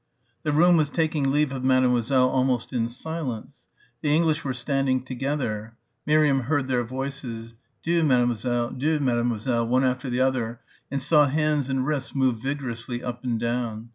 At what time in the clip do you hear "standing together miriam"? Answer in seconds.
4.55-6.39